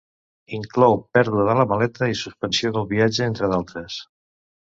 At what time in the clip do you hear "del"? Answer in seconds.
2.79-2.89